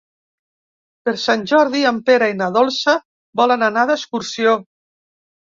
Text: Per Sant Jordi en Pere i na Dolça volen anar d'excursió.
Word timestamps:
Per 1.09 1.13
Sant 1.23 1.43
Jordi 1.51 1.83
en 1.91 1.99
Pere 2.07 2.31
i 2.33 2.37
na 2.39 2.49
Dolça 2.57 2.97
volen 3.43 3.67
anar 3.71 3.85
d'excursió. 3.91 4.57